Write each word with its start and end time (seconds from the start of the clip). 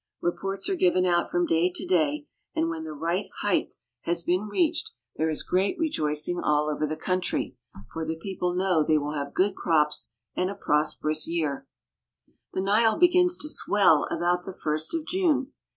Reports 0.19 0.67
are 0.67 0.73
given 0.73 1.05
It 1.05 1.29
from 1.29 1.45
day 1.45 1.71
to 1.75 1.85
day, 1.85 2.25
and 2.55 2.71
when 2.71 2.85
the 2.85 2.93
right 2.93 3.27
height 3.41 3.75
has 3.99 4.23
been 4.23 4.47
AFRICA 4.47 4.51
^V 4.51 4.61
86 4.61 4.61
^^H 4.61 4.67
reached 4.67 4.91
there 5.17 5.29
is 5.29 5.43
great 5.43 5.77
rejoicing 5.77 6.39
all 6.43 6.71
over 6.71 6.87
the 6.87 6.95
country, 6.95 7.55
i 7.75 7.79
^^H 7.95 8.07
the 8.07 8.15
people 8.15 8.55
know 8.55 8.83
they 8.83 8.97
will 8.97 9.13
have 9.13 9.35
good 9.35 9.53
crops 9.55 10.09
and 10.35 10.49
a 10.49 10.55
prospi 10.55 11.01
^^H 11.05 11.11
ous 11.11 11.27
year. 11.27 11.67
^^H 12.27 12.33
The 12.53 12.61
Nile 12.61 12.97
begins 12.97 13.37
to 13.37 13.47
swell 13.47 14.07
about 14.09 14.43
the 14.45 14.53
first 14.59 14.95
of 14.95 15.05
June. 15.05 15.53